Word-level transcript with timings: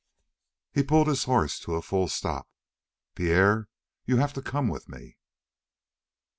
He 0.73 0.81
pulled 0.81 1.05
his 1.05 1.25
horse 1.25 1.59
to 1.59 1.75
a 1.75 1.81
full 1.83 2.07
stop. 2.07 2.47
"Pierre, 3.13 3.67
you 4.07 4.17
have 4.17 4.33
to 4.33 4.41
come 4.41 4.67
with 4.67 4.89
me." 4.89 5.15